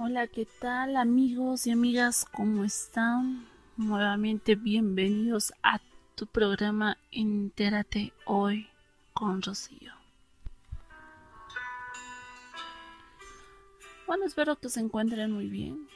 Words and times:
Hola, 0.00 0.28
¿qué 0.28 0.46
tal 0.60 0.96
amigos 0.96 1.66
y 1.66 1.72
amigas? 1.72 2.24
¿Cómo 2.24 2.62
están? 2.62 3.48
Nuevamente 3.76 4.54
bienvenidos 4.54 5.52
a 5.64 5.80
tu 6.14 6.28
programa 6.28 6.96
Entérate 7.10 8.12
hoy 8.24 8.68
con 9.12 9.42
Rocío. 9.42 9.92
Bueno, 14.06 14.24
espero 14.24 14.54
que 14.60 14.68
se 14.68 14.78
encuentren 14.78 15.32
muy 15.32 15.48
bien. 15.48 15.88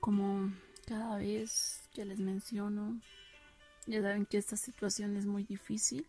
Como 0.00 0.50
cada 0.86 1.18
vez 1.18 1.82
que 1.92 2.06
les 2.06 2.18
menciono, 2.18 2.98
ya 3.86 4.00
saben 4.00 4.24
que 4.24 4.38
esta 4.38 4.56
situación 4.56 5.16
es 5.16 5.26
muy 5.26 5.44
difícil 5.44 6.06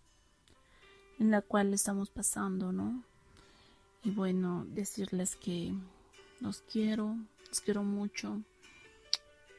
en 1.20 1.32
la 1.32 1.42
cual 1.42 1.74
estamos 1.74 2.10
pasando, 2.10 2.72
¿no? 2.72 3.04
Y 4.04 4.12
bueno, 4.12 4.66
decirles 4.70 5.36
que 5.36 5.74
los 6.40 6.62
quiero, 6.62 7.16
los 7.48 7.62
quiero 7.62 7.84
mucho. 7.84 8.42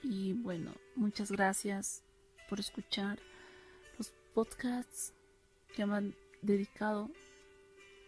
Y 0.02 0.32
bueno, 0.34 0.72
muchas 0.94 1.30
gracias 1.30 2.02
por 2.48 2.60
escuchar 2.60 3.18
los 3.98 4.10
podcasts 4.34 5.12
que 5.74 5.84
me 5.86 5.96
han 5.96 6.14
dedicado 6.42 7.10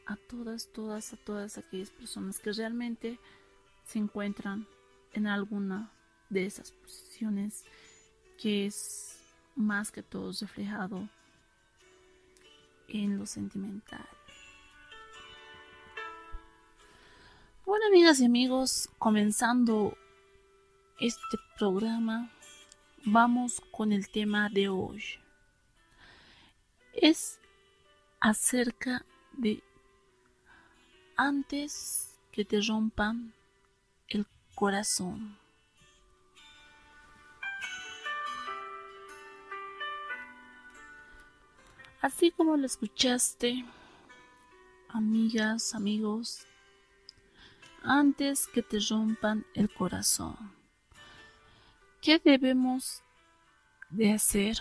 a 0.06 0.16
todas, 0.16 0.68
todas, 0.72 1.12
a 1.12 1.16
todas 1.16 1.58
aquellas 1.58 1.90
personas 1.90 2.38
que 2.38 2.52
realmente 2.52 3.18
se 3.84 3.98
encuentran 3.98 4.66
en 5.12 5.26
alguna 5.26 5.92
de 6.28 6.46
esas 6.46 6.72
posiciones 6.72 7.64
que 8.38 8.66
es 8.66 9.18
más 9.56 9.90
que 9.90 10.02
todo 10.02 10.32
reflejado 10.40 11.08
en 12.88 13.18
lo 13.18 13.26
sentimental. 13.26 14.08
Bueno, 17.70 17.86
amigas 17.86 18.18
y 18.18 18.24
amigos, 18.24 18.88
comenzando 18.98 19.96
este 20.98 21.38
programa, 21.56 22.28
vamos 23.04 23.62
con 23.70 23.92
el 23.92 24.10
tema 24.10 24.48
de 24.48 24.68
hoy. 24.68 25.04
Es 26.92 27.38
acerca 28.18 29.06
de 29.34 29.62
antes 31.14 32.18
que 32.32 32.44
te 32.44 32.60
rompan 32.60 33.32
el 34.08 34.26
corazón. 34.56 35.38
Así 42.00 42.32
como 42.32 42.56
lo 42.56 42.66
escuchaste, 42.66 43.64
amigas, 44.88 45.72
amigos, 45.76 46.48
antes 47.82 48.46
que 48.46 48.62
te 48.62 48.78
rompan 48.80 49.46
el 49.54 49.72
corazón. 49.72 50.36
¿Qué 52.00 52.18
debemos 52.18 53.02
de 53.90 54.12
hacer 54.12 54.58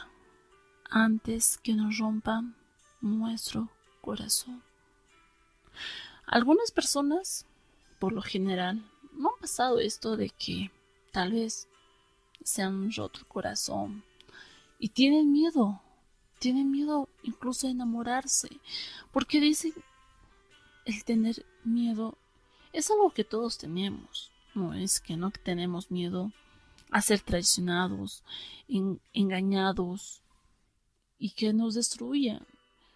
antes 0.89 1.57
que 1.57 1.73
nos 1.73 1.97
rompan 1.97 2.55
nuestro 3.01 3.69
corazón? 4.01 4.63
Algunas 6.25 6.71
personas, 6.71 7.45
por 7.99 8.13
lo 8.13 8.21
general, 8.21 8.83
no 9.13 9.29
han 9.29 9.41
pasado 9.41 9.79
esto 9.79 10.15
de 10.15 10.29
que 10.29 10.71
tal 11.11 11.33
vez 11.33 11.67
se 12.43 12.61
han 12.61 12.91
roto 12.91 13.19
el 13.19 13.25
corazón 13.25 14.03
y 14.77 14.89
tienen 14.89 15.31
miedo, 15.31 15.81
tienen 16.39 16.71
miedo 16.71 17.09
incluso 17.23 17.67
a 17.67 17.71
enamorarse, 17.71 18.49
porque 19.11 19.39
dicen 19.39 19.73
el 20.85 21.03
tener 21.03 21.45
miedo 21.63 22.17
es 22.73 22.91
algo 22.91 23.11
que 23.11 23.23
todos 23.23 23.57
tenemos. 23.57 24.31
No 24.53 24.73
es 24.73 24.99
que 24.99 25.15
no 25.15 25.31
tenemos 25.31 25.91
miedo 25.91 26.31
a 26.91 27.01
ser 27.01 27.21
traicionados, 27.21 28.23
engañados 29.13 30.21
y 31.17 31.31
que 31.31 31.53
nos 31.53 31.75
destruyan. 31.75 32.45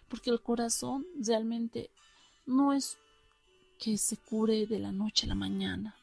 Porque 0.08 0.30
el 0.30 0.40
corazón 0.40 1.06
realmente 1.18 1.90
no 2.46 2.72
es 2.72 2.98
que 3.78 3.98
se 3.98 4.16
cure 4.16 4.66
de 4.66 4.78
la 4.78 4.92
noche 4.92 5.26
a 5.26 5.30
la 5.30 5.34
mañana. 5.34 5.96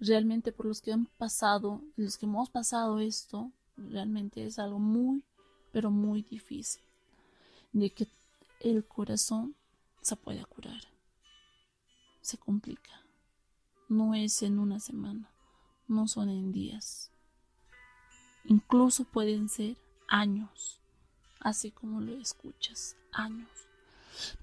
Realmente 0.00 0.52
por 0.52 0.66
los 0.66 0.80
que 0.80 0.92
han 0.92 1.06
pasado, 1.06 1.80
los 1.96 2.18
que 2.18 2.26
hemos 2.26 2.50
pasado 2.50 2.98
esto, 3.00 3.50
realmente 3.76 4.44
es 4.44 4.58
algo 4.58 4.78
muy, 4.78 5.22
pero 5.72 5.90
muy 5.90 6.22
difícil. 6.22 6.82
De 7.72 7.90
que 7.90 8.08
el 8.60 8.84
corazón 8.84 9.54
se 10.00 10.16
pueda 10.16 10.44
curar 10.44 10.93
se 12.24 12.38
complica. 12.38 13.02
No 13.88 14.14
es 14.14 14.42
en 14.42 14.58
una 14.58 14.80
semana, 14.80 15.30
no 15.86 16.08
son 16.08 16.30
en 16.30 16.52
días. 16.52 17.12
Incluso 18.46 19.04
pueden 19.04 19.50
ser 19.50 19.76
años, 20.08 20.80
así 21.38 21.70
como 21.70 22.00
lo 22.00 22.18
escuchas, 22.18 22.96
años. 23.12 23.50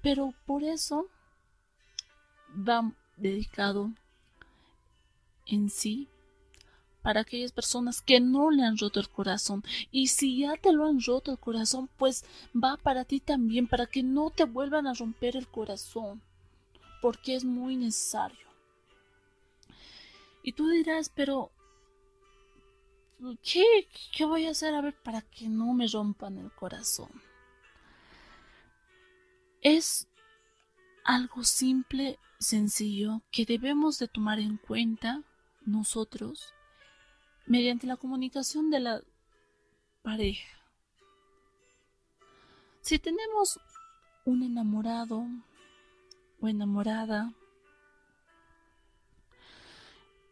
Pero 0.00 0.32
por 0.46 0.62
eso 0.62 1.08
va 2.56 2.92
dedicado 3.16 3.90
en 5.46 5.68
sí 5.68 6.08
para 7.02 7.22
aquellas 7.22 7.50
personas 7.50 8.00
que 8.00 8.20
no 8.20 8.52
le 8.52 8.62
han 8.62 8.78
roto 8.78 9.00
el 9.00 9.08
corazón. 9.08 9.64
Y 9.90 10.06
si 10.06 10.38
ya 10.38 10.56
te 10.56 10.72
lo 10.72 10.86
han 10.86 11.02
roto 11.02 11.32
el 11.32 11.38
corazón, 11.38 11.90
pues 11.96 12.24
va 12.54 12.76
para 12.76 13.04
ti 13.04 13.18
también, 13.18 13.66
para 13.66 13.86
que 13.86 14.04
no 14.04 14.30
te 14.30 14.44
vuelvan 14.44 14.86
a 14.86 14.94
romper 14.94 15.36
el 15.36 15.48
corazón 15.48 16.22
porque 17.02 17.34
es 17.34 17.44
muy 17.44 17.76
necesario. 17.76 18.46
Y 20.42 20.52
tú 20.52 20.68
dirás, 20.68 21.10
pero 21.14 21.50
¿qué, 23.42 23.88
¿qué 24.16 24.24
voy 24.24 24.46
a 24.46 24.50
hacer 24.50 24.74
a 24.74 24.80
ver 24.80 24.94
para 25.02 25.20
que 25.20 25.48
no 25.48 25.74
me 25.74 25.86
rompan 25.88 26.38
el 26.38 26.50
corazón? 26.52 27.10
Es 29.60 30.08
algo 31.04 31.44
simple, 31.44 32.18
sencillo, 32.38 33.22
que 33.30 33.44
debemos 33.44 33.98
de 33.98 34.08
tomar 34.08 34.38
en 34.38 34.56
cuenta 34.56 35.22
nosotros 35.64 36.54
mediante 37.46 37.86
la 37.86 37.96
comunicación 37.96 38.70
de 38.70 38.80
la 38.80 39.02
pareja. 40.02 40.48
Si 42.80 42.98
tenemos 42.98 43.60
un 44.24 44.42
enamorado, 44.42 45.24
o 46.42 46.48
enamorada, 46.48 47.32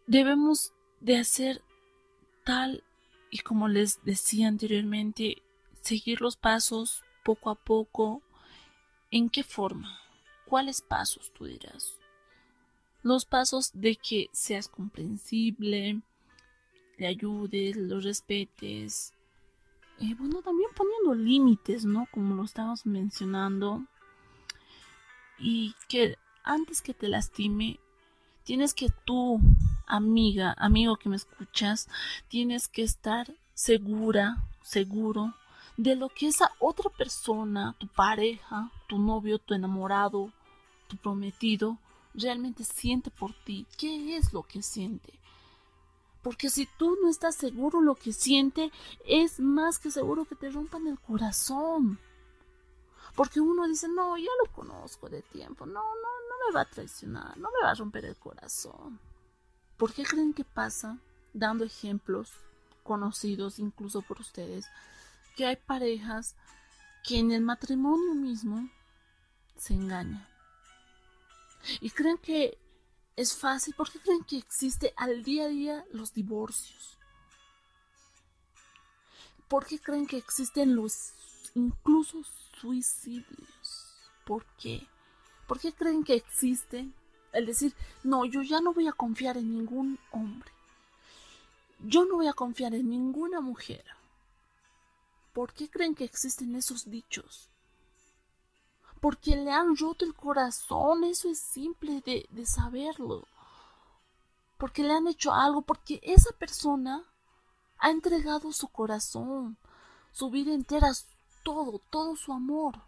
debemos 0.07 0.73
de 1.01 1.17
hacer 1.17 1.63
tal 2.45 2.83
y 3.31 3.39
como 3.39 3.69
les 3.69 4.03
decía 4.05 4.49
anteriormente, 4.49 5.43
seguir 5.81 6.21
los 6.21 6.37
pasos 6.37 7.05
poco 7.25 7.49
a 7.49 7.55
poco. 7.55 8.23
¿En 9.13 9.31
qué 9.31 9.45
forma? 9.45 10.01
¿Cuáles 10.47 10.83
pasos 10.83 11.33
tú 11.33 11.45
dirás? 11.45 11.97
Los 13.03 13.25
pasos 13.25 13.71
de 13.73 13.97
que 13.97 14.29
seas 14.33 14.69
comprensible, 14.69 16.03
le 16.99 17.07
ayudes, 17.07 17.77
lo 17.77 18.01
respetes. 18.01 19.15
Eh, 20.01 20.15
bueno, 20.19 20.43
también 20.43 20.71
poniendo 20.77 21.15
límites, 21.15 21.85
¿no? 21.85 22.07
Como 22.13 22.35
lo 22.35 22.45
estamos 22.45 22.85
mencionando 22.85 23.87
y 25.41 25.75
que 25.89 26.17
antes 26.45 26.83
que 26.83 26.95
te 26.95 27.09
lastime, 27.09 27.81
tienes 28.45 28.75
que 28.75 28.89
tú, 29.05 29.41
amiga, 29.87 30.55
amigo 30.59 30.97
que 30.97 31.09
me 31.09 31.17
escuchas, 31.17 31.89
tienes 32.29 32.69
que 32.69 32.83
estar 32.83 33.33
segura, 33.55 34.45
seguro 34.63 35.35
de 35.77 35.97
lo 35.97 36.11
que 36.11 36.29
esa 36.29 36.53
otra 36.59 36.91
persona, 36.91 37.75
tu 37.79 37.89
pareja, 37.89 38.71
tu 38.87 38.99
novio, 38.99 39.39
tu 39.39 39.55
enamorado, 39.55 40.31
tu 40.89 40.97
prometido, 40.97 41.79
realmente 42.15 42.65
siente 42.65 43.11
por 43.11 43.33
ti. 43.45 43.67
¿Qué 43.79 44.17
es 44.17 44.33
lo 44.33 44.43
que 44.43 44.63
siente? 44.63 45.15
Porque 46.23 46.51
si 46.51 46.69
tú 46.79 46.99
no 47.03 47.09
estás 47.09 47.35
seguro 47.35 47.81
lo 47.81 47.95
que 47.95 48.13
siente, 48.13 48.71
es 49.07 49.41
más 49.41 49.79
que 49.79 49.91
seguro 49.91 50.27
que 50.27 50.35
te 50.35 50.51
rompan 50.51 50.87
el 50.87 50.99
corazón. 50.99 51.99
Porque 53.15 53.41
uno 53.41 53.67
dice, 53.67 53.89
no, 53.89 54.17
ya 54.17 54.31
lo 54.45 54.53
conozco 54.53 55.09
de 55.09 55.23
tiempo, 55.23 55.67
no, 55.67 55.75
no, 55.75 55.81
no 55.83 56.49
me 56.49 56.55
va 56.55 56.63
a 56.63 56.71
traicionar, 56.71 57.37
no 57.39 57.51
me 57.51 57.65
va 57.65 57.73
a 57.73 57.75
romper 57.75 58.05
el 58.05 58.17
corazón. 58.17 59.01
¿Por 59.77 59.93
qué 59.93 60.05
creen 60.05 60.33
que 60.33 60.45
pasa? 60.45 60.99
Dando 61.33 61.65
ejemplos 61.65 62.33
conocidos 62.83 63.59
incluso 63.59 64.03
por 64.03 64.21
ustedes, 64.21 64.67
que 65.37 65.47
hay 65.47 65.57
parejas 65.57 66.35
que 67.05 67.19
en 67.19 67.33
el 67.33 67.41
matrimonio 67.41 68.15
mismo 68.15 68.69
se 69.57 69.75
engañan. 69.75 70.27
Y 71.81 71.91
creen 71.91 72.19
que 72.19 72.59
es 73.17 73.37
fácil, 73.37 73.75
¿por 73.75 73.91
qué 73.91 74.01
creen 74.01 74.25
que 74.25 74.39
existe 74.39 74.95
al 74.97 75.23
día 75.23 75.45
a 75.45 75.49
día 75.49 75.85
los 75.93 76.13
divorcios? 76.13 76.99
¿Por 79.49 79.67
qué 79.67 79.79
creen 79.79 80.07
que 80.07 80.17
existen 80.17 80.75
los 80.77 81.13
incluso 81.55 82.23
suicidios. 82.61 83.97
¿Por 84.25 84.45
qué? 84.57 84.87
¿Por 85.47 85.59
qué 85.59 85.73
creen 85.73 86.05
que 86.05 86.15
existe 86.15 86.91
El 87.33 87.47
decir, 87.47 87.75
no, 88.03 88.25
yo 88.25 88.43
ya 88.43 88.61
no 88.61 88.73
voy 88.75 88.89
a 88.89 88.93
confiar 88.93 89.37
en 89.37 89.53
ningún 89.53 89.99
hombre. 90.11 90.51
Yo 91.79 92.05
no 92.05 92.17
voy 92.17 92.27
a 92.27 92.33
confiar 92.33 92.75
en 92.75 92.91
ninguna 92.91 93.41
mujer. 93.41 93.85
¿Por 95.33 95.53
qué 95.53 95.71
creen 95.71 95.95
que 95.95 96.05
existen 96.05 96.57
esos 96.57 96.91
dichos? 96.91 97.49
Porque 99.01 99.37
le 99.37 99.53
han 99.53 99.77
roto 99.77 100.05
el 100.05 100.15
corazón, 100.15 101.05
eso 101.05 101.31
es 101.31 101.39
simple 101.39 102.03
de, 102.05 102.27
de 102.31 102.47
saberlo. 102.47 103.27
Porque 104.59 104.83
le 104.83 104.93
han 104.93 105.07
hecho 105.07 105.33
algo, 105.33 105.63
porque 105.63 106.01
esa 106.03 106.33
persona 106.33 107.05
ha 107.79 107.91
entregado 107.91 108.53
su 108.53 108.69
corazón, 108.69 109.57
su 110.11 110.31
vida 110.31 110.53
entera, 110.53 110.91
todo, 111.43 111.81
todo 111.91 112.17
su 112.17 112.33
amor. 112.33 112.83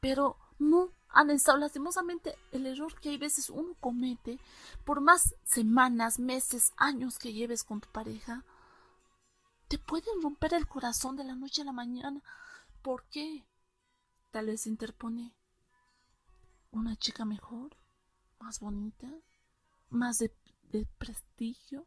Pero 0.00 0.36
no 0.58 0.90
han 1.08 1.30
estado 1.30 1.58
lastimosamente 1.58 2.36
el 2.52 2.66
error 2.66 2.98
que 3.00 3.10
hay 3.10 3.18
veces 3.18 3.50
uno 3.50 3.74
comete, 3.80 4.38
por 4.84 5.00
más 5.00 5.34
semanas, 5.44 6.18
meses, 6.18 6.72
años 6.76 7.18
que 7.18 7.32
lleves 7.32 7.64
con 7.64 7.80
tu 7.80 7.88
pareja, 7.90 8.44
te 9.68 9.78
pueden 9.78 10.20
romper 10.22 10.54
el 10.54 10.66
corazón 10.66 11.16
de 11.16 11.24
la 11.24 11.34
noche 11.34 11.62
a 11.62 11.66
la 11.66 11.72
mañana. 11.72 12.20
¿Por 12.82 13.04
qué? 13.04 13.46
Tal 14.30 14.46
vez 14.46 14.66
interpone 14.66 15.34
una 16.70 16.96
chica 16.96 17.24
mejor, 17.24 17.76
más 18.40 18.60
bonita, 18.60 19.08
más 19.90 20.18
de 20.18 20.86
prestigio, 20.98 21.86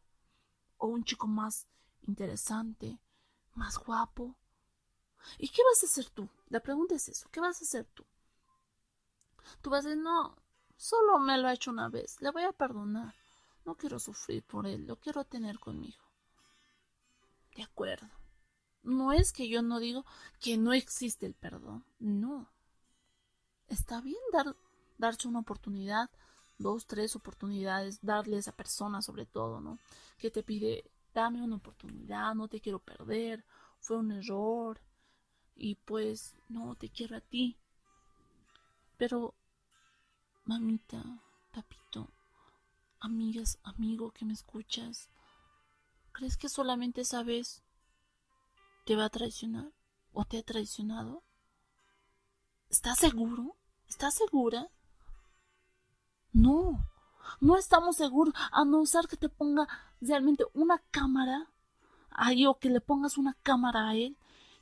o 0.78 0.86
un 0.86 1.04
chico 1.04 1.26
más 1.26 1.66
interesante, 2.06 2.98
más 3.54 3.76
guapo. 3.78 4.36
¿Y 5.38 5.48
qué 5.48 5.62
vas 5.64 5.82
a 5.82 5.86
hacer 5.86 6.08
tú? 6.10 6.28
La 6.48 6.60
pregunta 6.60 6.94
es 6.94 7.08
eso, 7.08 7.28
¿qué 7.30 7.40
vas 7.40 7.60
a 7.60 7.64
hacer 7.64 7.86
tú? 7.94 8.04
Tú 9.60 9.70
vas 9.70 9.84
a 9.84 9.88
decir, 9.88 10.02
no, 10.02 10.36
solo 10.76 11.18
me 11.18 11.38
lo 11.38 11.48
ha 11.48 11.52
hecho 11.52 11.70
una 11.70 11.88
vez, 11.88 12.20
le 12.20 12.30
voy 12.30 12.44
a 12.44 12.52
perdonar. 12.52 13.14
No 13.64 13.74
quiero 13.76 13.98
sufrir 13.98 14.42
por 14.44 14.66
él, 14.66 14.86
lo 14.86 14.96
quiero 14.96 15.24
tener 15.24 15.58
conmigo. 15.58 16.02
De 17.54 17.62
acuerdo. 17.62 18.08
No 18.82 19.12
es 19.12 19.32
que 19.32 19.48
yo 19.48 19.60
no 19.62 19.80
digo 19.80 20.06
que 20.40 20.56
no 20.56 20.72
existe 20.72 21.26
el 21.26 21.34
perdón, 21.34 21.84
no. 21.98 22.48
Está 23.66 24.00
bien 24.00 24.20
dar, 24.32 24.56
darse 24.96 25.28
una 25.28 25.40
oportunidad, 25.40 26.08
dos, 26.56 26.86
tres 26.86 27.14
oportunidades, 27.16 28.00
darle 28.00 28.36
a 28.36 28.38
esa 28.38 28.52
persona 28.52 29.02
sobre 29.02 29.26
todo, 29.26 29.60
¿no? 29.60 29.78
Que 30.16 30.30
te 30.30 30.42
pide, 30.42 30.90
dame 31.12 31.42
una 31.42 31.56
oportunidad, 31.56 32.34
no 32.34 32.48
te 32.48 32.60
quiero 32.60 32.78
perder, 32.78 33.44
fue 33.80 33.98
un 33.98 34.12
error 34.12 34.80
y 35.58 35.74
pues 35.74 36.36
no 36.48 36.76
te 36.76 36.88
quiero 36.88 37.16
a 37.16 37.20
ti. 37.20 37.58
Pero, 38.96 39.34
mamita, 40.44 41.02
papito, 41.52 42.08
amigas, 43.00 43.58
amigo 43.64 44.12
que 44.12 44.24
me 44.24 44.32
escuchas, 44.32 45.10
¿crees 46.12 46.36
que 46.36 46.48
solamente 46.48 47.02
esa 47.02 47.22
vez 47.22 47.62
te 48.86 48.96
va 48.96 49.06
a 49.06 49.10
traicionar 49.10 49.72
o 50.12 50.24
te 50.24 50.38
ha 50.38 50.42
traicionado? 50.42 51.22
¿Estás 52.70 52.98
seguro? 52.98 53.56
¿Estás 53.88 54.14
segura? 54.14 54.70
No, 56.32 56.88
no 57.40 57.56
estamos 57.56 57.96
seguros 57.96 58.34
a 58.52 58.64
no 58.64 58.86
ser 58.86 59.08
que 59.08 59.16
te 59.16 59.28
ponga 59.28 59.66
realmente 60.00 60.44
una 60.54 60.78
cámara 60.90 61.50
ahí 62.10 62.46
o 62.46 62.58
que 62.58 62.70
le 62.70 62.80
pongas 62.80 63.18
una 63.18 63.34
cámara 63.42 63.88
a 63.88 63.94
él. 63.96 64.16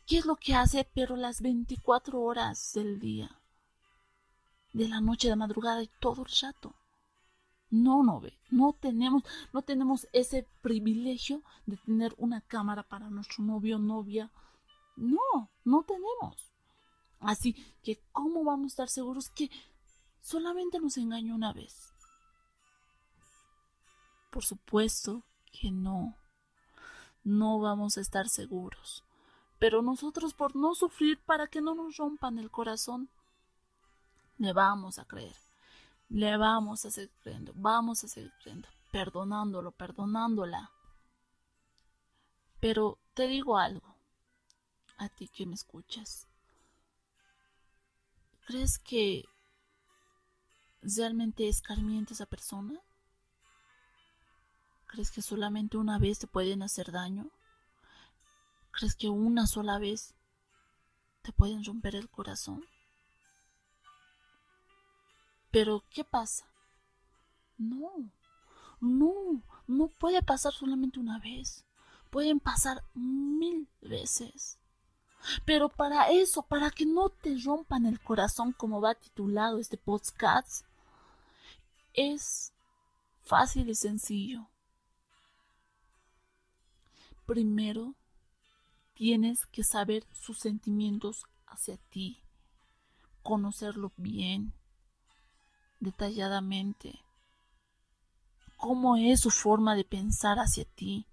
¿Qué 0.07 0.19
es 0.19 0.27
lo 0.27 0.37
que 0.37 0.55
hace? 0.55 0.89
Pero 0.95 1.17
las 1.17 1.41
24 1.41 2.21
horas 2.21 2.73
del 2.75 3.01
día 3.01 3.41
de 4.77 4.89
la 4.89 5.01
noche, 5.01 5.29
de 5.29 5.37
madrugada 5.37 5.83
y 5.83 5.91
todo 6.01 6.23
el 6.23 6.31
rato. 6.43 6.75
No, 7.71 8.03
no 8.03 8.21
ve, 8.21 8.39
no 8.51 8.75
tenemos, 8.75 9.25
no 9.53 9.63
tenemos 9.63 10.07
ese 10.13 10.47
privilegio 10.63 11.43
de 11.65 11.79
tener 11.79 12.15
una 12.19 12.43
cámara 12.43 12.83
para 12.83 13.09
nuestro 13.09 13.43
novio 13.43 13.79
novia. 13.79 14.31
No, 14.97 15.51
no 15.65 15.83
tenemos. 15.83 16.53
Así 17.21 17.55
que, 17.83 17.99
¿cómo 18.13 18.45
vamos 18.45 18.67
a 18.67 18.69
estar 18.69 18.89
seguros 18.89 19.31
que 19.31 19.51
solamente 20.21 20.79
nos 20.79 20.99
engañó 20.99 21.35
una 21.35 21.53
vez? 21.53 21.93
Por 24.31 24.45
supuesto 24.45 25.25
que 25.51 25.71
no. 25.71 26.15
No 27.25 27.59
vamos 27.59 27.97
a 27.97 28.03
estar 28.03 28.29
seguros. 28.29 29.06
Pero 29.59 29.83
nosotros, 29.83 30.35
por 30.35 30.55
no 30.55 30.75
sufrir, 30.75 31.19
para 31.21 31.47
que 31.47 31.61
no 31.61 31.75
nos 31.75 31.97
rompan 31.97 32.39
el 32.39 32.51
corazón, 32.51 33.09
le 34.39 34.53
vamos 34.53 34.99
a 34.99 35.05
creer. 35.05 35.37
Le 36.09 36.37
vamos 36.37 36.85
a 36.85 36.91
seguir 36.91 37.11
creyendo. 37.23 37.53
Vamos 37.57 38.05
a 38.05 38.09
seguir 38.09 38.33
creyendo. 38.43 38.69
Perdonándolo, 38.93 39.73
perdonándola. 39.73 40.71
Pero 42.61 42.99
te 43.15 43.27
digo 43.27 43.59
algo. 43.59 43.97
A 44.99 45.09
ti 45.09 45.29
que 45.29 45.47
me 45.47 45.55
escuchas. 45.55 46.27
¿Crees 48.47 48.79
que 48.79 49.25
realmente 50.83 51.49
escarmiente 51.49 52.15
esa 52.15 52.27
persona? 52.27 52.81
¿Crees 54.87 55.11
que 55.11 55.21
solamente 55.21 55.77
una 55.77 55.99
vez 55.99 56.21
te 56.21 56.27
pueden 56.27 56.63
hacer 56.63 56.93
daño? 56.93 57.31
¿Crees 58.77 58.95
que 58.95 59.09
una 59.09 59.47
sola 59.47 59.79
vez 59.79 60.13
te 61.23 61.33
pueden 61.33 61.65
romper 61.65 61.97
el 61.97 62.11
corazón? 62.11 62.63
Pero, 65.51 65.83
¿qué 65.89 66.05
pasa? 66.05 66.45
No, 67.57 67.91
no, 68.79 69.41
no 69.67 69.89
puede 69.89 70.23
pasar 70.23 70.53
solamente 70.53 71.01
una 71.01 71.19
vez. 71.19 71.65
Pueden 72.11 72.39
pasar 72.39 72.85
mil 72.93 73.67
veces. 73.81 74.59
Pero 75.47 75.71
para 75.71 76.11
eso, 76.11 76.43
para 76.43 76.71
que 76.71 76.85
no 76.85 77.09
te 77.09 77.35
rompan 77.43 77.87
el 77.87 77.99
corazón 77.99 78.53
como 78.53 78.83
va 78.83 78.95
titulado 78.95 79.59
este 79.59 79.79
podcast, 79.79 80.67
es 81.95 82.53
fácil 83.25 83.71
y 83.71 83.75
sencillo. 83.75 84.47
Primero, 87.25 87.95
tienes 88.97 89.45
que 89.53 89.63
saber 89.63 90.07
sus 90.11 90.39
sentimientos 90.39 91.27
hacia 91.47 91.77
ti, 91.91 92.19
conocerlo 93.23 93.93
bien, 93.99 94.55
detalladamente. 95.81 97.01
Cómo 98.57 98.97
es 98.97 99.21
su 99.21 99.31
forma 99.31 99.75
de 99.75 99.85
pensar 99.85 100.39
hacia 100.39 100.65
ti, 100.65 101.07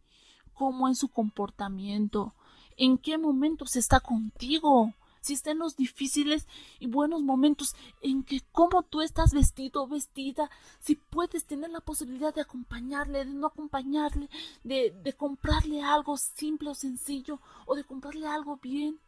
cómo 0.54 0.88
es 0.88 0.98
su 0.98 1.10
comportamiento, 1.10 2.34
en 2.78 2.98
qué 2.98 3.18
momentos 3.18 3.76
está 3.76 4.00
contigo, 4.00 4.94
si 5.24 5.34
está 5.34 5.52
en 5.52 5.60
los 5.60 5.78
difíciles 5.78 6.48
y 6.80 6.88
buenos 6.88 7.22
momentos, 7.24 7.76
en 8.02 8.24
que 8.24 8.42
cómo 8.52 8.84
tú 8.84 9.02
estás 9.02 9.34
vestido, 9.34 9.88
vestida, 9.88 10.52
si 10.82 10.96
puedes 10.96 11.46
tener 11.46 11.70
la 11.70 11.80
posibilidad 11.80 12.36
de 12.36 12.42
acompañarle, 12.42 13.24
de 13.24 13.34
no 13.34 13.48
acompañarle, 13.48 14.30
de, 14.66 14.92
de 14.92 15.14
comprarle 15.14 15.82
algo 15.82 16.18
simple 16.18 16.72
o 16.72 16.76
sencillo, 16.76 17.40
o 17.66 17.74
de 17.74 17.86
comprarle 17.86 18.28
algo 18.28 18.58
bien. 18.58 19.00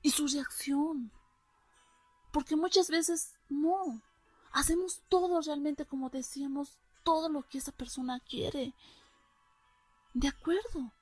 Y 0.00 0.10
su 0.10 0.26
reacción. 0.26 1.12
Porque 2.32 2.56
muchas 2.56 2.88
veces 2.88 3.34
no, 3.50 4.00
hacemos 4.52 5.02
todo 5.10 5.42
realmente 5.42 5.84
como 5.84 6.08
decíamos, 6.08 6.78
todo 7.04 7.28
lo 7.28 7.42
que 7.42 7.58
esa 7.58 7.72
persona 7.72 8.20
quiere. 8.20 8.72
De 10.14 10.28
acuerdo. 10.28 10.92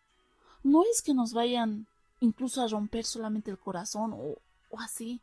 No 0.64 0.83
es 0.90 1.02
que 1.02 1.14
nos 1.14 1.33
vayan 1.33 1.87
incluso 2.20 2.62
a 2.62 2.68
romper 2.68 3.04
solamente 3.04 3.50
el 3.50 3.58
corazón 3.58 4.12
o, 4.14 4.37
o 4.70 4.80
así. 4.80 5.20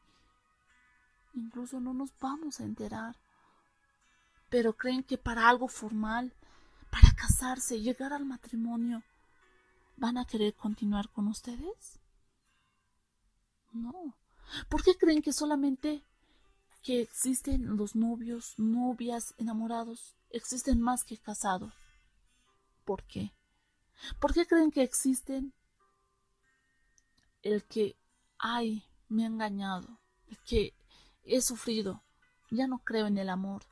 Incluso 1.34 1.80
no 1.80 1.94
nos 1.94 2.12
vamos 2.20 2.60
a 2.60 2.64
enterar. 2.64 3.16
Pero 4.50 4.74
creen 4.74 5.04
que 5.04 5.18
para 5.18 5.50
algo 5.50 5.68
formal, 5.68 6.34
para 6.92 7.12
casarse, 7.16 7.82
llegar 7.82 8.14
al 8.14 8.26
matrimonio, 8.26 9.04
¿van 9.98 10.18
a 10.18 10.26
querer 10.26 10.54
continuar 10.54 11.10
con 11.10 11.28
ustedes? 11.28 12.00
No. 13.72 14.16
¿Por 14.70 14.84
qué 14.84 14.96
creen 14.96 15.22
que 15.22 15.34
solamente 15.34 16.04
que 16.84 17.02
existen 17.02 17.78
los 17.78 17.96
novios, 17.96 18.54
novias, 18.58 19.34
enamorados, 19.38 20.16
existen 20.30 20.82
más 20.82 21.06
que 21.06 21.18
casados. 21.18 21.74
¿Por 22.84 23.04
qué? 23.04 23.34
¿Por 24.20 24.34
qué 24.34 24.46
creen 24.46 24.70
que 24.70 24.84
existen 24.84 25.54
el 27.44 27.64
que, 27.64 27.96
ay, 28.40 28.84
me 29.10 29.24
ha 29.24 29.28
engañado, 29.28 30.00
el 30.28 30.40
que 30.40 30.74
he 31.24 31.42
sufrido, 31.42 32.02
ya 32.50 32.66
no 32.68 32.80
creo 32.80 33.06
en 33.06 33.18
el 33.18 33.30
amor, 33.30 33.64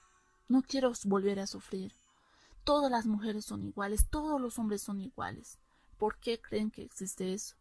no 0.48 0.62
quiero 0.62 0.94
volver 1.06 1.40
a 1.40 1.48
sufrir? 1.48 1.94
Todas 2.64 2.92
las 2.92 3.08
mujeres 3.08 3.46
son 3.46 3.64
iguales, 3.64 4.08
todos 4.10 4.40
los 4.40 4.60
hombres 4.60 4.84
son 4.84 5.02
iguales. 5.02 5.58
¿Por 5.98 6.20
qué 6.20 6.40
creen 6.40 6.70
que 6.70 6.84
existe 6.84 7.34
eso? 7.34 7.56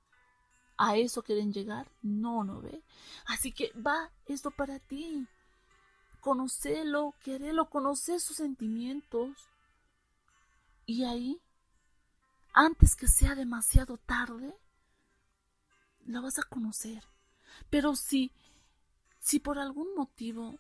¿A 0.76 0.96
eso 0.96 1.22
quieren 1.22 1.52
llegar? 1.52 1.90
No, 2.02 2.44
no 2.44 2.60
ve. 2.60 2.82
Así 3.26 3.52
que 3.52 3.72
va 3.72 4.10
esto 4.26 4.50
para 4.50 4.78
ti 4.78 5.26
conocerlo, 6.20 7.14
quererlo, 7.24 7.68
conocer 7.68 8.20
sus 8.20 8.36
sentimientos. 8.36 9.48
Y 10.86 11.04
ahí, 11.04 11.40
antes 12.52 12.94
que 12.94 13.08
sea 13.08 13.34
demasiado 13.34 13.96
tarde, 13.96 14.54
lo 16.10 16.22
vas 16.22 16.38
a 16.38 16.42
conocer. 16.42 17.02
Pero 17.70 17.94
si, 17.94 18.32
si 19.18 19.40
por 19.40 19.58
algún 19.58 19.94
motivo 19.94 20.58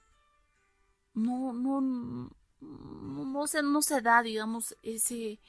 no, 1.14 1.52
no, 1.52 1.80
no, 2.60 3.46
se, 3.46 3.62
no 3.62 3.82
se 3.82 4.00
da, 4.00 4.22
digamos, 4.22 4.76
ese, 4.82 5.40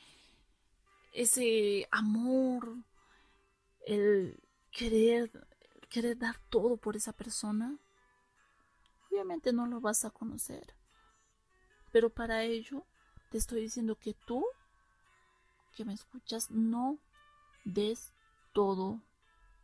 ese 1.14 1.88
amor, 1.92 2.76
el 3.86 4.42
querer, 4.72 5.48
querer 5.90 6.18
dar 6.18 6.38
todo 6.50 6.78
por 6.78 6.96
esa 6.96 7.14
persona, 7.14 7.78
obviamente 9.10 9.54
no 9.54 9.68
lo 9.68 9.82
vas 9.82 10.06
a 10.06 10.10
conocer. 10.12 10.74
Pero 11.92 12.10
para 12.10 12.44
ello 12.44 12.86
te 13.30 13.38
estoy 13.38 13.62
diciendo 13.62 13.96
que 13.96 14.14
tú, 14.14 14.46
que 15.76 15.86
me 15.86 15.94
escuchas, 15.94 16.50
no 16.50 16.98
des 17.66 18.14
todo, 18.54 19.02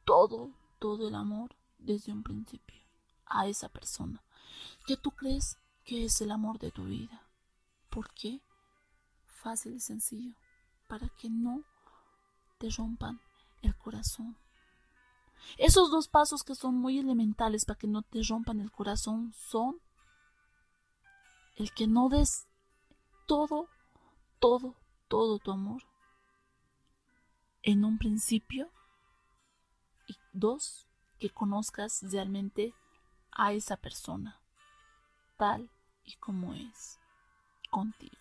todo, 0.07 0.53
todo 0.79 1.09
el 1.09 1.15
amor 1.15 1.53
desde 1.77 2.13
un 2.13 2.23
principio 2.23 2.81
a 3.25 3.47
esa 3.47 3.67
persona 3.67 4.23
que 4.85 4.95
tú 4.95 5.11
crees 5.11 5.59
que 5.83 6.05
es 6.05 6.21
el 6.21 6.31
amor 6.31 6.59
de 6.59 6.71
tu 6.71 6.85
vida. 6.85 7.21
¿Por 7.89 8.13
qué? 8.13 8.41
Fácil 9.25 9.75
y 9.75 9.79
sencillo, 9.81 10.33
para 10.87 11.09
que 11.09 11.29
no 11.29 11.61
te 12.57 12.69
rompan 12.69 13.19
el 13.61 13.77
corazón. 13.77 14.37
Esos 15.57 15.91
dos 15.91 16.07
pasos 16.07 16.43
que 16.43 16.55
son 16.55 16.75
muy 16.75 16.99
elementales 16.99 17.65
para 17.65 17.77
que 17.77 17.87
no 17.87 18.01
te 18.01 18.23
rompan 18.23 18.61
el 18.61 18.71
corazón 18.71 19.33
son 19.33 19.81
el 21.57 21.73
que 21.73 21.85
no 21.85 22.07
des 22.07 22.47
todo, 23.27 23.67
todo, 24.39 24.73
todo 25.09 25.37
tu 25.39 25.51
amor 25.51 25.83
en 27.61 27.83
un 27.83 27.97
principio 27.97 28.71
dos, 30.39 30.87
que 31.19 31.29
conozcas 31.29 32.03
realmente 32.11 32.73
a 33.31 33.53
esa 33.53 33.77
persona 33.77 34.39
tal 35.37 35.69
y 36.03 36.15
como 36.15 36.53
es 36.53 36.99
contigo. 37.69 38.15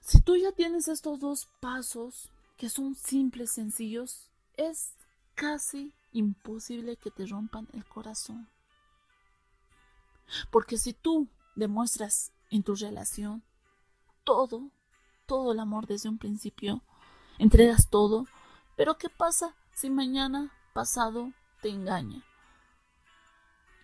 Si 0.00 0.20
tú 0.20 0.36
ya 0.36 0.52
tienes 0.52 0.88
estos 0.88 1.20
dos 1.20 1.48
pasos, 1.60 2.28
que 2.56 2.68
son 2.68 2.94
simples, 2.94 3.52
sencillos, 3.52 4.30
es 4.54 4.94
casi 5.34 5.94
imposible 6.12 6.96
que 6.96 7.10
te 7.10 7.26
rompan 7.26 7.68
el 7.72 7.84
corazón. 7.84 8.48
Porque 10.50 10.76
si 10.78 10.92
tú 10.92 11.28
demuestras 11.54 12.32
en 12.50 12.62
tu 12.62 12.74
relación 12.74 13.42
todo, 14.24 14.70
todo 15.26 15.52
el 15.52 15.60
amor 15.60 15.86
desde 15.86 16.08
un 16.08 16.18
principio, 16.18 16.82
entregas 17.38 17.88
todo, 17.88 18.26
pero 18.76 18.98
¿qué 18.98 19.08
pasa 19.08 19.54
si 19.74 19.88
mañana, 19.90 20.52
pasado, 20.72 21.32
te 21.60 21.68
engaña? 21.68 22.24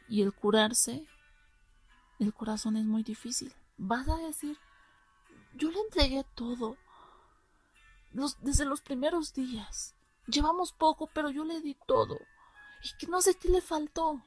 Y 0.09 0.23
el 0.23 0.33
curarse, 0.33 1.07
el 2.19 2.33
corazón 2.35 2.77
es 2.77 2.85
muy 2.85 3.03
difícil. 3.03 3.55
Vas 3.77 4.09
a 4.09 4.17
decir, 4.17 4.59
yo 5.55 5.71
le 5.71 5.81
entregué 5.81 6.25
todo. 6.35 6.77
desde 8.41 8.65
los 8.65 8.81
primeros 8.81 9.35
días. 9.35 9.95
Llevamos 10.27 10.73
poco, 10.73 11.09
pero 11.13 11.31
yo 11.31 11.45
le 11.45 11.61
di 11.61 11.77
todo. 11.87 12.19
Y 12.83 12.97
que 12.99 13.07
no 13.07 13.21
sé 13.21 13.35
qué 13.37 13.49
le 13.49 13.61
faltó. 13.61 14.23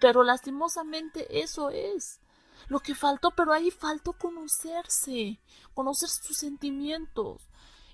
Pero 0.00 0.22
lastimosamente 0.24 1.40
eso 1.42 1.70
es 1.70 2.20
lo 2.68 2.80
que 2.80 2.94
faltó, 2.94 3.30
pero 3.30 3.52
ahí 3.52 3.70
faltó 3.70 4.12
conocerse, 4.12 5.40
conocer 5.74 6.08
sus 6.08 6.36
sentimientos. 6.36 7.42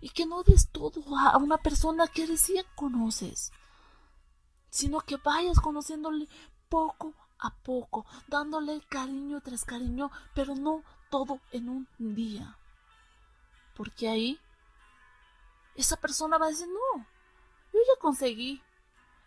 Y 0.01 0.09
que 0.11 0.27
no 0.27 0.43
des 0.43 0.69
todo 0.71 1.03
a 1.17 1.37
una 1.37 1.59
persona 1.59 2.09
que 2.09 2.27
recién 2.27 2.65
conoces, 2.75 3.53
sino 4.73 5.01
que 5.01 5.19
vayas 5.19 5.61
conociéndole 5.61 6.29
poco 6.71 7.13
a 7.39 7.51
poco, 7.51 8.07
dándole 8.27 8.81
cariño 8.89 9.43
tras 9.43 9.67
cariño, 9.67 10.11
pero 10.35 10.55
no 10.55 10.83
todo 11.11 11.41
en 11.51 11.69
un 11.69 11.87
día. 11.99 12.57
Porque 13.77 14.09
ahí 14.09 14.41
esa 15.75 15.97
persona 15.99 16.39
va 16.39 16.47
a 16.47 16.49
decir, 16.49 16.69
no, 16.69 17.07
yo 17.73 17.81
ya 17.81 18.01
conseguí. 18.01 18.63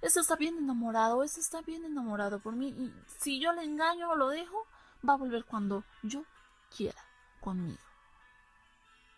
Ese 0.02 0.20
está 0.20 0.36
bien 0.36 0.58
enamorado, 0.58 1.22
ese 1.22 1.40
está 1.40 1.62
bien 1.62 1.86
enamorado 1.86 2.40
por 2.40 2.56
mí. 2.56 2.70
Y 2.70 2.92
si 3.20 3.40
yo 3.40 3.54
le 3.54 3.64
engaño 3.64 4.10
o 4.10 4.16
lo 4.16 4.30
dejo, 4.30 4.66
va 5.08 5.14
a 5.14 5.18
volver 5.18 5.46
cuando 5.46 5.84
yo 6.02 6.24
quiera 6.75 7.02
conmigo. 7.40 7.80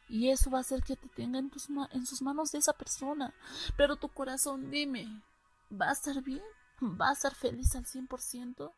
Y 0.10 0.29
eso 0.29 0.50
va 0.50 0.57
a 0.57 0.62
hacer 0.62 0.84
que 0.84 0.98
te 0.98 1.07
tenga 1.07 1.39
en, 1.39 1.50
tus 1.50 1.69
en 1.91 2.05
sus 2.05 2.22
manos 2.22 2.51
de 2.51 2.60
esa 2.60 2.74
persona. 2.74 3.34
Pero 3.77 3.96
tu 3.96 4.10
corazón, 4.10 4.69
dime, 4.72 5.22
¿va 5.71 5.89
a 5.89 5.93
estar 5.93 6.21
bien? 6.21 6.43
¿Va 6.81 7.09
a 7.09 7.13
estar 7.13 7.33
feliz 7.33 7.75
al 7.75 7.86
100%? 7.86 8.74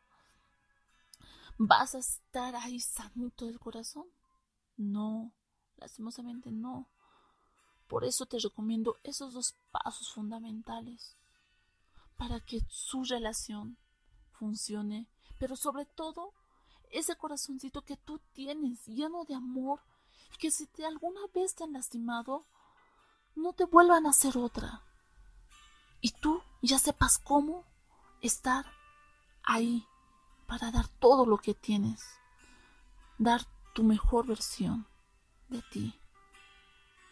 ¿Vas 1.58 1.94
a 1.94 1.98
estar 1.98 2.56
ahí 2.56 2.80
sanito 2.80 3.46
del 3.46 3.58
corazón? 3.58 4.06
No, 4.76 5.32
lastimosamente 5.76 6.50
no. 6.50 6.88
Por 7.86 8.04
eso 8.04 8.24
te 8.26 8.38
recomiendo 8.38 8.96
esos 9.02 9.34
dos 9.34 9.56
pasos 9.70 10.12
fundamentales 10.12 11.16
para 12.16 12.40
que 12.40 12.60
su 12.68 13.04
relación 13.04 13.76
funcione, 14.32 15.08
pero 15.38 15.56
sobre 15.56 15.84
todo 15.86 16.32
ese 16.90 17.16
corazoncito 17.16 17.82
que 17.82 17.96
tú 17.96 18.20
tienes 18.32 18.86
lleno 18.86 19.24
de 19.24 19.34
amor 19.34 19.80
que 20.38 20.50
si 20.50 20.66
te 20.66 20.86
alguna 20.86 21.20
vez 21.34 21.54
te 21.54 21.64
han 21.64 21.72
lastimado, 21.72 22.46
no 23.34 23.52
te 23.52 23.64
vuelvan 23.64 24.06
a 24.06 24.10
hacer 24.10 24.38
otra. 24.38 24.82
Y 26.00 26.10
tú 26.12 26.42
ya 26.62 26.78
sepas 26.78 27.18
cómo 27.18 27.64
estar 28.20 28.66
ahí 29.42 29.86
para 30.46 30.70
dar 30.70 30.88
todo 30.88 31.26
lo 31.26 31.38
que 31.38 31.54
tienes, 31.54 32.02
dar 33.18 33.42
tu 33.74 33.82
mejor 33.82 34.26
versión 34.26 34.86
de 35.48 35.62
ti. 35.70 35.94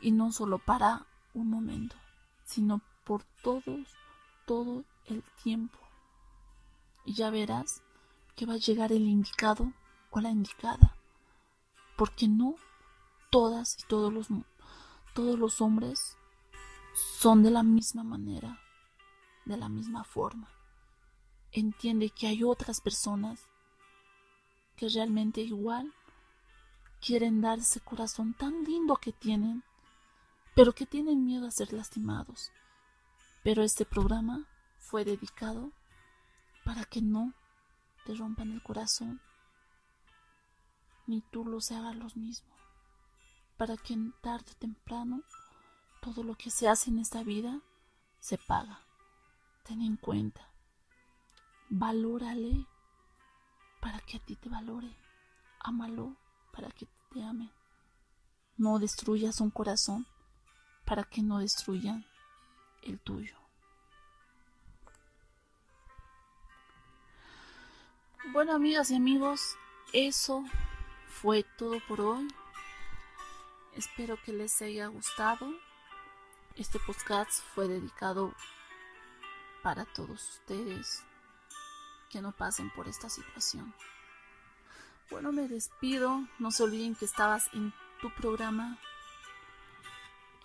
Y 0.00 0.12
no 0.12 0.32
solo 0.32 0.58
para 0.58 1.06
un 1.34 1.50
momento, 1.50 1.96
sino 2.44 2.80
por 3.04 3.24
todos, 3.42 3.94
todo 4.46 4.84
el 5.06 5.22
tiempo. 5.42 5.78
Y 7.04 7.14
ya 7.14 7.30
verás 7.30 7.82
que 8.36 8.46
va 8.46 8.54
a 8.54 8.58
llegar 8.58 8.92
el 8.92 9.02
indicado 9.02 9.72
o 10.10 10.20
la 10.20 10.30
indicada. 10.30 10.96
Porque 11.96 12.28
no 12.28 12.54
todas 13.30 13.76
y 13.80 13.86
todos 13.88 14.12
los, 14.12 14.28
todos 15.14 15.38
los 15.38 15.60
hombres 15.60 16.16
son 16.94 17.42
de 17.42 17.50
la 17.50 17.62
misma 17.62 18.02
manera, 18.02 18.60
de 19.48 19.56
la 19.56 19.68
misma 19.68 20.04
forma 20.04 20.48
entiende 21.52 22.10
que 22.10 22.26
hay 22.26 22.44
otras 22.44 22.80
personas 22.80 23.40
que 24.76 24.88
realmente 24.88 25.40
igual 25.40 25.92
quieren 27.00 27.40
dar 27.40 27.58
ese 27.58 27.80
corazón 27.80 28.34
tan 28.34 28.64
lindo 28.64 28.96
que 28.96 29.12
tienen, 29.12 29.62
pero 30.54 30.72
que 30.72 30.86
tienen 30.86 31.24
miedo 31.24 31.46
a 31.46 31.50
ser 31.50 31.72
lastimados. 31.72 32.52
Pero 33.42 33.62
este 33.62 33.84
programa 33.84 34.46
fue 34.78 35.04
dedicado 35.04 35.72
para 36.64 36.84
que 36.84 37.00
no 37.00 37.32
te 38.04 38.14
rompan 38.14 38.52
el 38.52 38.62
corazón, 38.62 39.20
ni 41.06 41.22
tú 41.22 41.44
los 41.44 41.70
hagas 41.70 41.96
los 41.96 42.16
mismos, 42.16 42.56
para 43.56 43.76
que 43.76 43.96
tarde 44.20 44.52
o 44.52 44.58
temprano 44.58 45.22
todo 46.00 46.22
lo 46.22 46.34
que 46.34 46.50
se 46.50 46.68
hace 46.68 46.90
en 46.90 46.98
esta 46.98 47.22
vida 47.22 47.60
se 48.20 48.38
paga. 48.38 48.87
Ten 49.68 49.82
en 49.82 49.96
cuenta 49.96 50.48
valórale 51.68 52.66
para 53.80 54.00
que 54.00 54.16
a 54.16 54.20
ti 54.20 54.36
te 54.36 54.48
valore. 54.48 54.96
Ámalo 55.60 56.16
para 56.52 56.70
que 56.70 56.88
te 57.12 57.22
ame. 57.22 57.50
No 58.56 58.78
destruyas 58.78 59.40
un 59.40 59.50
corazón 59.50 60.06
para 60.84 61.04
que 61.04 61.22
no 61.22 61.38
destruyan 61.38 62.04
el 62.82 62.98
tuyo. 62.98 63.36
Bueno, 68.32 68.54
amigas 68.54 68.90
y 68.90 68.96
amigos, 68.96 69.56
eso 69.92 70.44
fue 71.06 71.44
todo 71.56 71.78
por 71.86 72.00
hoy. 72.00 72.28
Espero 73.74 74.18
que 74.24 74.32
les 74.32 74.60
haya 74.60 74.88
gustado. 74.88 75.52
Este 76.56 76.78
podcast 76.80 77.42
fue 77.54 77.68
dedicado 77.68 78.34
para 79.62 79.84
todos 79.84 80.28
ustedes 80.28 81.04
que 82.10 82.22
no 82.22 82.32
pasen 82.32 82.70
por 82.70 82.88
esta 82.88 83.08
situación. 83.08 83.74
Bueno, 85.10 85.32
me 85.32 85.48
despido. 85.48 86.26
No 86.38 86.50
se 86.50 86.62
olviden 86.62 86.94
que 86.94 87.04
estabas 87.04 87.48
en 87.52 87.72
tu 88.00 88.14
programa 88.14 88.78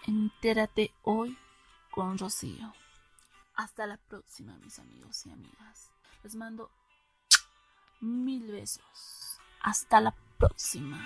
Entérate 0.05 0.93
hoy 1.03 1.37
con 1.89 2.17
Rocío. 2.17 2.73
Hasta 3.55 3.87
la 3.87 3.95
próxima, 3.95 4.57
mis 4.57 4.77
amigos 4.79 5.25
y 5.25 5.31
amigas. 5.31 5.91
Les 6.23 6.35
mando 6.35 6.69
mil 8.01 8.51
besos. 8.51 9.39
Hasta 9.61 10.01
la 10.01 10.13
próxima. 10.37 10.99